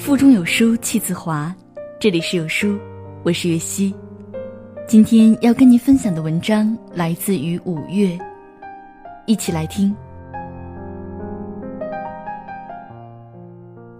[0.00, 1.54] 腹中有书气自华，
[2.00, 2.78] 这里是有书，
[3.22, 3.94] 我是月溪。
[4.88, 8.18] 今天要跟您分享的文章来自于五月，
[9.26, 9.94] 一起来听。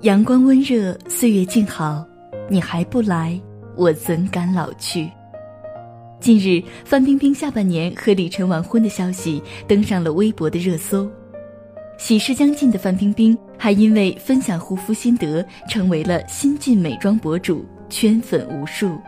[0.01, 2.03] 阳光温热，岁月静好，
[2.49, 3.39] 你还不来，
[3.77, 5.07] 我怎敢老去？
[6.19, 11.07] 近日，范冰冰下半年和李晨完婚的消息登上了微博的热搜。
[11.99, 18.99] 喜事将近的范冰冰，还因为分享护肤心得，成为了新晋美妆博主，圈粉无数。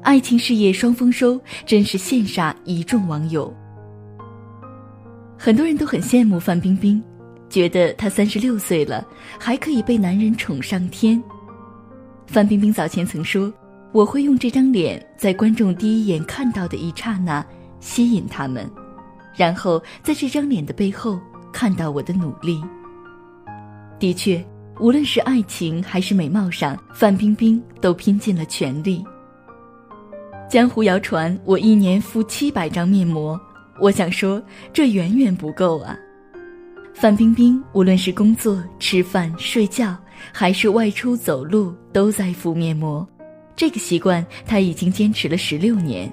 [0.00, 3.54] 爱情事业双丰收，真是羡煞一众网友。
[5.36, 7.02] 很多人都很羡慕范冰冰，
[7.50, 9.06] 觉得她三十六岁了，
[9.38, 11.22] 还可以被男人宠上天。
[12.26, 13.52] 范冰冰早前曾说
[13.92, 17.44] ：“我会用这张脸，在观众第一眼看到的一刹那
[17.78, 18.66] 吸引他们，
[19.36, 21.20] 然后在这张脸的背后。”
[21.52, 22.62] 看到我的努力。
[24.00, 24.42] 的确，
[24.80, 29.04] 无论是爱情还是美貌上，范冰冰都拼尽了全力。
[30.48, 33.38] 江湖谣传我一年敷七百张面膜，
[33.78, 35.94] 我想说这远远不够啊。
[36.94, 39.94] 范冰冰无论是工作、吃饭、睡觉，
[40.32, 43.06] 还是外出走路，都在敷面膜。
[43.54, 46.10] 这个习惯她已经坚持了十六年。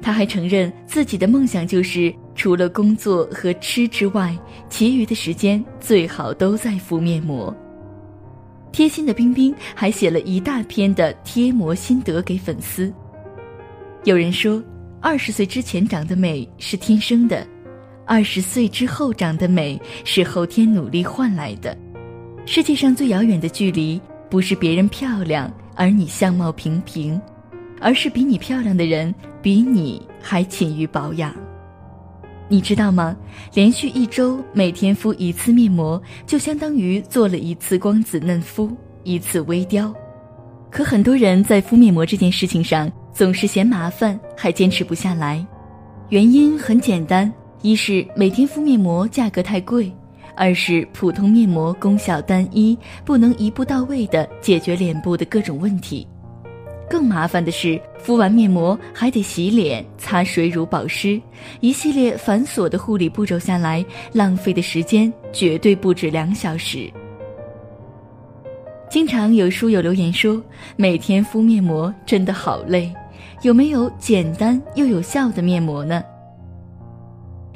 [0.00, 2.12] 她还承认自己的梦想就是。
[2.34, 4.36] 除了工作和吃之外，
[4.68, 7.54] 其余的时间最好都在敷面膜。
[8.72, 12.92] 贴心的冰冰还写了一大篇的贴膜心得给粉丝。
[14.02, 14.62] 有人说，
[15.00, 17.46] 二十岁之前长得美是天生的，
[18.04, 21.76] 二十岁之后长得美是后天努力换来的。
[22.46, 27.18] 世界上最遥远的距离，不是别人漂亮而你相貌平平，
[27.80, 31.32] 而是比你漂亮的人比你还勤于保养。
[32.48, 33.16] 你知道吗？
[33.54, 38.70] 连续一周每天敷一次面膜，就相当于做了一次光子嫩肤，
[39.02, 39.92] 一次微雕。
[40.70, 45.44] 可很多人在敷面膜这件事情上总是嫌麻烦，还坚持不下来。
[46.10, 49.90] 原因很简单：一是每天敷面膜价格太贵；
[50.36, 56.06] 二是普通面膜功效单一，不能一步到位的解决脸部的各种问题。
[56.88, 61.20] 更麻烦的是，敷完面膜还得洗脸、擦水乳、保湿，
[61.60, 66.90] 一系列繁琐的护理步骤下来，浪费的时间绝对不止两小时。
[68.90, 70.40] 经常有书友留言说，
[70.76, 72.92] 每天敷面膜真的好累，
[73.42, 76.02] 有没有简单又有效的面膜呢？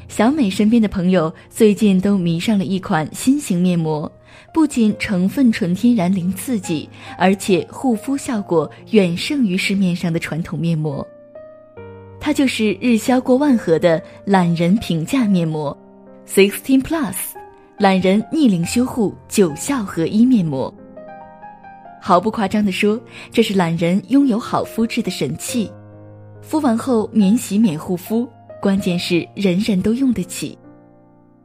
[0.08, 4.10] 小美身边的朋友最近都迷上了一款新型面膜。
[4.52, 11.06] 不仅成分纯天然零刺激，而且护肤效果远胜于市面上的传统面膜。
[12.20, 15.76] 它就是日销过万盒的懒人平价面膜
[16.26, 17.14] ，Sixteen Plus，
[17.78, 20.72] 懒人逆龄修护九效合一面膜。
[22.00, 23.00] 毫不夸张地说，
[23.30, 25.70] 这是懒人拥有好肤质的神器。
[26.40, 28.28] 敷完后免洗免护肤，
[28.60, 30.56] 关键是人人都用得起。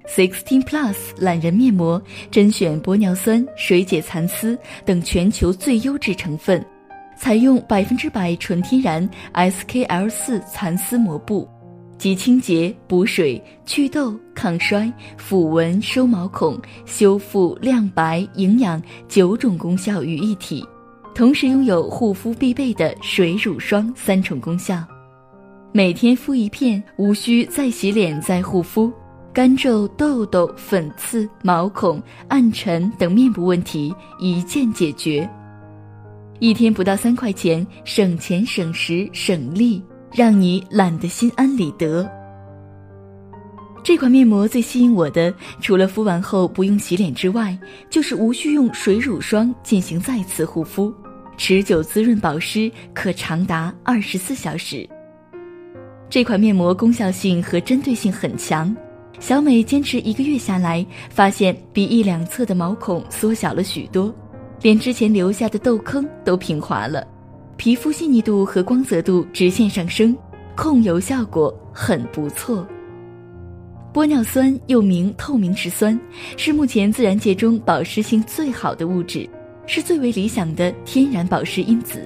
[0.08, 6.64] Sixteen Plus 懒人面膜甄选玻尿酸、水解蚕丝等全球最优质成分，
[7.18, 11.48] 采用百分之百纯天然 SKL 四蚕丝膜布，
[11.98, 20.64] 集清洁、补水、祛痘、抗衰、抚纹、收毛孔、修复、亮白、营养九种功效于一体，
[21.16, 24.84] 同时拥有护肤必备的水乳霜三重功效，
[25.72, 28.92] 每天敷一片，无需再洗脸再护肤。
[29.34, 35.28] 干皱、痘痘、粉刺、毛孔、暗沉等面部问题一键解决，
[36.38, 42.08] 一天不到三块钱，省钱省时省力，让你懒得心安理得。
[43.84, 47.58] 这款面膜最吸引我的，除了敷完后不用洗脸之外，
[47.90, 50.94] 就是无需用水乳霜进行再次护肤，
[51.38, 54.88] 持久滋润保湿，可长达二十四小时。
[56.08, 58.74] 这款面膜功效性和针对性很强。
[59.24, 64.14] 小美坚持一个月下来，发现鼻翼两侧的毛孔缩小了许多，
[64.62, 67.08] 连之前留下的痘坑都平滑了，
[67.56, 70.14] 皮肤细腻度和光泽度直线上升，
[70.58, 72.68] 控油效果很不错。
[73.94, 75.98] 玻尿酸又名透明质酸，
[76.36, 79.26] 是目前自然界中保湿性最好的物质，
[79.66, 82.06] 是最为理想的天然保湿因子。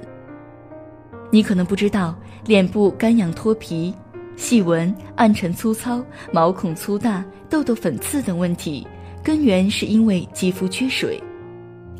[1.32, 2.16] 你可能不知道，
[2.46, 3.92] 脸部干痒脱皮。
[4.38, 6.02] 细纹、暗沉、粗糙、
[6.32, 8.86] 毛孔粗大、痘痘、粉刺等问题，
[9.22, 11.20] 根源是因为肌肤缺水。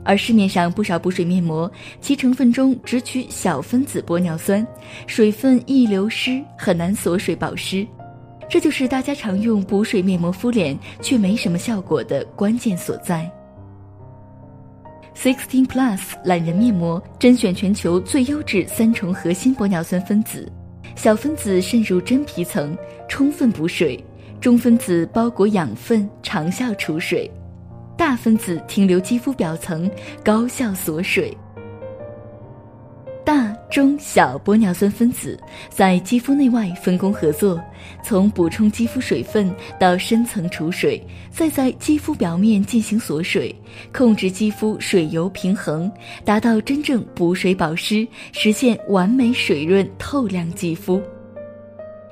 [0.05, 1.71] 而市面上不少补水面膜，
[2.01, 4.67] 其成分中只取小分子玻尿酸，
[5.09, 7.87] 水分易流失，很难锁水保湿。
[8.49, 13.31] 这就是大家常用补水面膜敷脸却没什么效果的关键所在。
[15.15, 20.51] Sixteen Plus 懒人面膜甄选全球最优质三重核心玻尿酸分子，
[20.99, 22.77] 小分子渗入真皮层，
[23.09, 23.97] 充分补水；
[24.41, 27.31] 中分子包裹养分，长效储水；
[27.97, 29.89] 大分子停留肌肤表层，
[30.25, 31.33] 高效锁水。
[33.71, 35.39] 中小玻尿酸分子
[35.69, 37.61] 在肌肤内外分工合作，
[38.03, 43.55] 从补充肌肤水分到深层储水，再在肌肤表面进行锁水，
[43.93, 45.91] 控制肌肤水油平衡，
[46.25, 51.01] 达到真正补水保湿，实现完美水润透亮肌肤。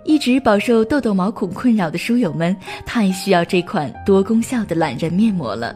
[0.04, 2.54] 一直饱受痘痘毛孔困扰的书友们，
[2.84, 5.74] 太需要这款多功效的懒人面膜了。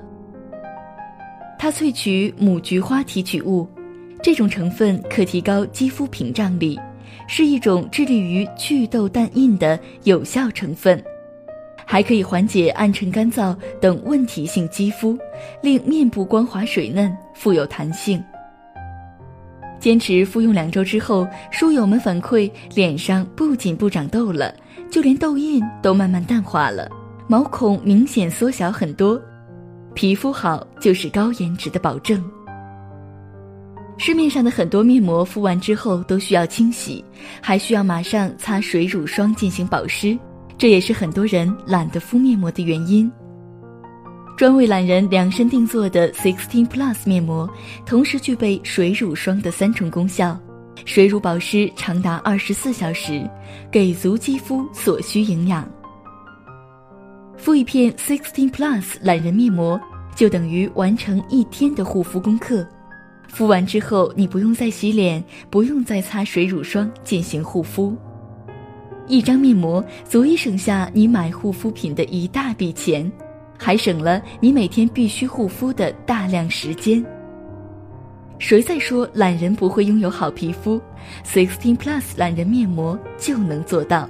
[1.59, 3.67] 它萃取母菊花提取物。
[4.23, 6.79] 这种成分可提高肌肤屏障力，
[7.27, 11.03] 是一种致力于祛痘淡印的有效成分，
[11.87, 15.19] 还可以缓解暗沉干燥等问题性肌肤，
[15.63, 18.23] 令面部光滑水嫩、富有弹性。
[19.79, 24.55] 坚持服用两周之后，书友们反馈脸上不仅不长痘了，
[24.91, 26.87] 就连痘印都慢慢淡化了，
[27.27, 29.19] 毛孔明显缩小很多。
[29.95, 32.23] 皮肤好就是高颜值的保证。
[34.03, 37.05] 市面上的很多面膜敷完之后都需要清洗，
[37.43, 40.19] 还需要马上擦水乳霜进行保湿，
[40.57, 43.13] 这也是很多人懒得敷面膜的原因。
[44.39, 47.47] 专为懒人量身定做的 Sixteen Plus 面膜，
[47.85, 50.35] 同时具备水乳霜的三重功效，
[50.87, 53.29] 水乳保湿长达二十四小时，
[53.71, 55.71] 给足肌肤所需营养。
[57.37, 59.79] 敷一片 Sixteen Plus 懒人面膜，
[60.17, 62.67] 就等于完成一天的护肤功课。
[63.33, 67.97] 敷完之后，你不用再洗脸，不用再擦水乳霜进行护肤，
[69.07, 73.11] 一张面膜足以省下你买护肤品的一大笔钱，
[73.57, 77.05] 还省了你每天必须护肤的大量时间。
[78.39, 80.81] 谁在说懒人不会拥有好皮肤
[81.25, 84.09] ？Sixteen Plus 懒人面膜就能做到。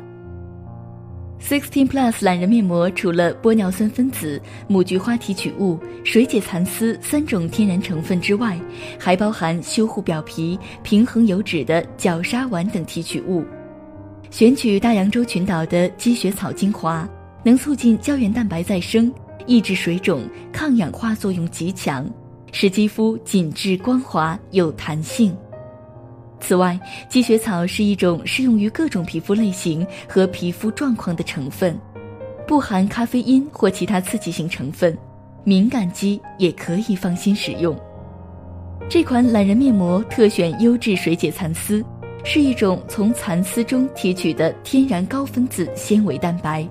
[1.42, 8.58] Sixteen Plus 懒人面膜除了玻尿酸分子、母菊花提取物、水解蚕丝三种天然成分之外，
[8.98, 13.44] 还包含修护表皮、平衡油脂的角鲨烷等提取物。
[14.30, 17.08] 选取大洋洲群岛的积雪草精华，
[17.42, 19.12] 能促进胶原蛋白再生，
[19.46, 20.22] 抑制水肿，
[20.52, 22.08] 抗氧化作用极强，
[22.52, 25.36] 使肌肤紧致光滑有弹性。
[26.40, 26.78] 此外，
[27.08, 31.78] 积雪草是一种适用于各种皮肤类型和皮肤状况的成分，
[32.46, 34.96] 不含咖啡因或其他刺激性成分，
[35.44, 37.78] 敏感肌也可以放心使用。
[38.88, 41.84] 这款懒人面膜特选优质水解蚕丝，
[42.24, 46.66] 是一种从蚕丝中提取的天然高分子纤维蛋白，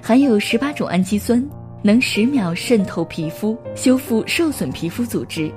[0.00, 1.44] 含有十八种氨基酸，
[1.82, 5.50] 能十秒渗透皮肤，修复受损皮肤组织。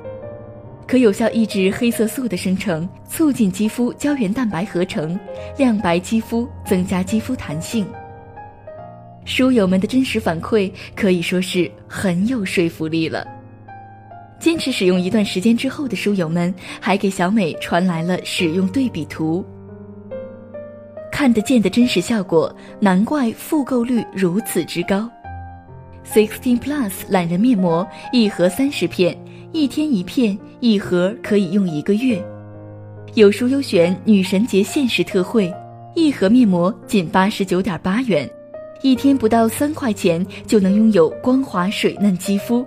[0.87, 5.19] 可有效抑制黑色素的生成，促进肌肤胶原蛋白合成，
[5.57, 7.85] 亮白肌肤，增加肌肤弹性。
[9.25, 13.27] 书友们的真实反馈可以说是很有说服力了。
[14.39, 19.43] 坚持使用一段时间之后的书友们，还给小美传来了使用对比图，
[21.11, 25.09] 看得见的真实效果，难怪复购率如此之高。
[26.05, 29.17] Sixteen Plus 懒人面膜一盒三十片。
[29.53, 32.23] 一天一片，一盒可以用一个月。
[33.13, 35.51] 有书优选女神节限时特惠，
[35.95, 38.29] 一盒面膜仅八十九点八元，
[38.81, 42.65] 一天不到三块钱就能拥有光滑水嫩肌肤。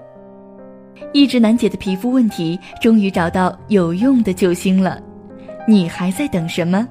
[1.13, 5.01] 一直难解的皮肤问题，终于找到有用的救星了。
[5.69, 6.89] 你还在等什么？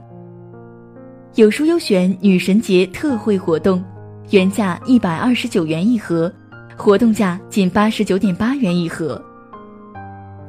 [1.35, 3.83] 有书优选女神节特惠活动，
[4.29, 6.31] 原价一百二十九元一盒，
[6.77, 9.21] 活动价仅八十九点八元一盒。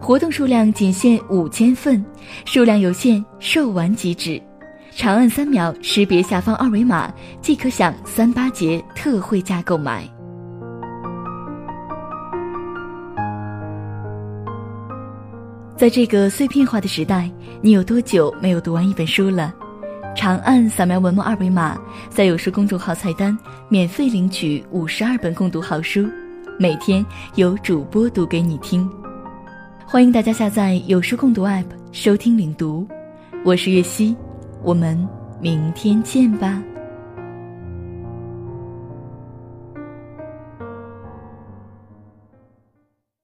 [0.00, 2.02] 活动数量仅限五千份，
[2.47, 4.40] 数量有限，售完即止。
[4.92, 10.02] 长按三秒识别下方二维码，即可享三八节特惠价购买。
[15.76, 17.30] 在这个碎片化的时代，
[17.61, 19.54] 你有多久没有读完一本书了？
[20.16, 21.78] 长按扫描文末二维码，
[22.09, 23.37] 在有书公众号菜单
[23.69, 26.09] 免费领取五十二本共读好书，
[26.59, 27.04] 每天
[27.35, 28.90] 有主播读给你听。
[29.91, 32.87] 欢迎大家下载有书共读 App 收听领读，
[33.45, 34.15] 我是月溪，
[34.63, 34.97] 我们
[35.41, 36.63] 明天见吧。